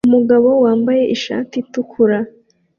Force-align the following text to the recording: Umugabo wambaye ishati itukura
Umugabo 0.07 0.49
wambaye 0.63 1.03
ishati 1.15 1.55
itukura 1.63 2.17